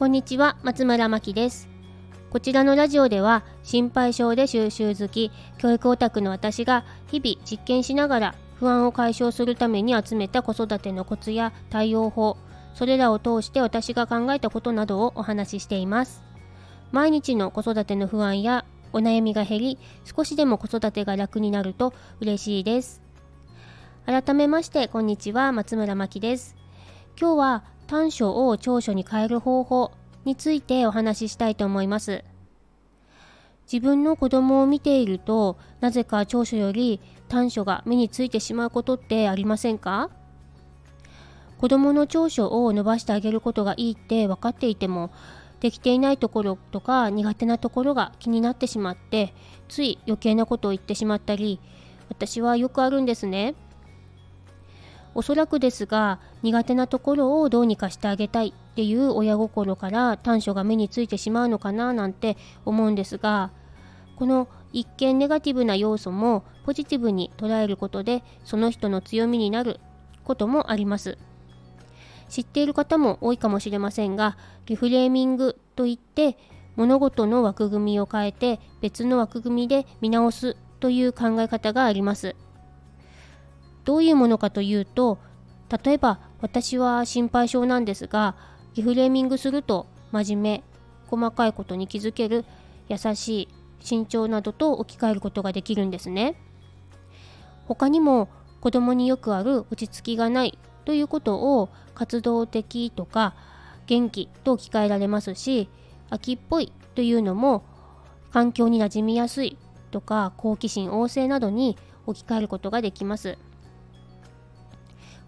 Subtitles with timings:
[0.00, 1.68] こんにちは、松村真希です。
[2.30, 12.38] こちらのラジオでは、心配性で収集好き、教育オタクの私が日々実験しながら不安を解消するために集めた子育てのコツや対応法、
[12.72, 16.24] それらを通して私が考えたことなどをお話ししています。
[16.92, 23.02] 毎日の子育ての不安やお悩みが減り、少しでも子育てが楽になると嬉しいです。
[24.06, 26.56] 改めまして、こんにちは、松村真希です。
[27.20, 29.90] 今日は短所を長所に変える方法
[30.24, 32.22] についてお話ししたいと思います。
[33.70, 40.08] 自分の子供を見ていると、なぜか長所より短所が目についてしまうことってありませんか？
[41.58, 45.10] 子供の長所を伸ばしてあげることがいいって分かっていても、
[45.58, 49.34] できていないところとか苦手なところが気になってしまって、
[49.68, 51.58] つい余計なことを言ってしまったり、
[52.08, 53.56] 私はよくあるんですね。
[55.14, 63.50] おそらくですが苦手なところをどうにかしてあげたいっていう親心から短所が目についてしまうのかななんて思うんですが
[64.16, 69.80] この一見ネガティブな要素もポジティブに捉えることでその人の強みになる
[70.24, 71.18] こともあります。
[72.28, 74.36] 知っている方も多いかもしれませんが
[74.66, 76.38] リフレーミングといって
[76.76, 82.36] 物事の枠組みを変えて別の枠組みで見直すという考え方があります。
[83.84, 85.18] どういうものかというと
[85.84, 88.36] 例えば私は心配性なんですが
[88.74, 90.62] リフレーミングすると真面目
[91.06, 92.44] 細かいことに気づける
[92.88, 93.48] 優しい
[93.80, 96.40] 慎重などと置き換えることができるんですね
[97.66, 98.28] 他にも
[98.60, 103.34] 子供によくある落ち着きがないということを活動的とか
[103.86, 105.68] 元気と置き換えられますし
[106.10, 107.64] 秋っぽいというのも
[108.32, 109.56] 環境に馴染みやすい
[109.90, 113.38] とか好奇心旺盛などに置き換えることができます。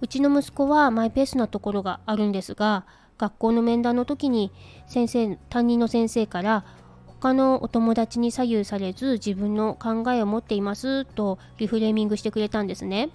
[0.02, 2.84] うちの息子はマイペースなところがあるんですが
[3.18, 4.50] 学校の面談の時に
[4.88, 6.64] 先生担任の先生から
[7.06, 13.10] 他のお友達に左右されず自分の考えを持っていますとリフレーミングしてくれたんですね。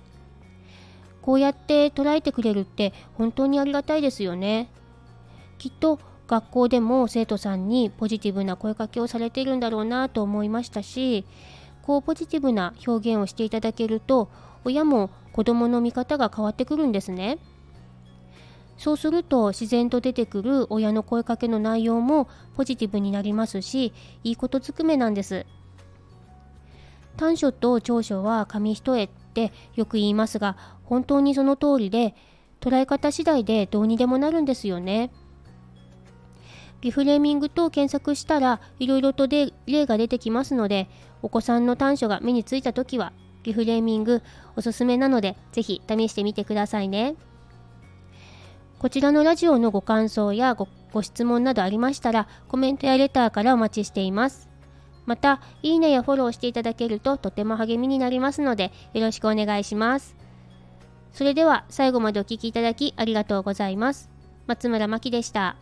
[1.22, 4.70] こうやって捉えてくれるって本当にありがたいですよね。
[5.58, 6.00] きっと
[6.30, 11.26] 学校でも生徒さんにポジティブな声かけをされているんだろうなと思いましたし
[11.82, 14.30] こうポジティブな表現をしていただけると
[14.66, 17.38] 親も子供の見方が変わってくるんですね。
[18.76, 23.94] そうすると自然と出てくる親の声かけの内容もポジティブになりますし、
[24.24, 25.46] いいことずくめなんです。
[27.18, 32.16] 短所と長所は紙一重ってよく言いますが、本当にその通りで、
[32.60, 35.12] 捉え方次第でどうにでもなるんですよね。
[36.82, 39.52] リフレーミングと検索したらいろいろと例
[39.86, 40.90] が出てきますので、
[41.22, 44.22] お子さんの短所が目についた時はリフレーミング
[44.56, 47.16] おすすめなので、ぜひ試してみてくださいね。
[48.80, 54.50] こちらのラジオのご感想やごご質問などありましたら、コメントやレターからお待ちしています。
[55.06, 60.16] また、いいねやフォローしていただけるととても励みになりますので、よろしくお願いします。
[61.14, 64.10] それでは、最後までお聴きいただきありがとうございます。
[64.48, 65.56] 松村真希でした。